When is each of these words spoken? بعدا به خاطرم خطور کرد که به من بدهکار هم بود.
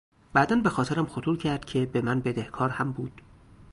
بعدا 0.33 0.55
به 0.55 0.69
خاطرم 0.69 1.05
خطور 1.05 1.37
کرد 1.37 1.65
که 1.65 1.85
به 1.85 2.01
من 2.01 2.19
بدهکار 2.19 2.69
هم 2.69 2.91
بود. 2.91 3.21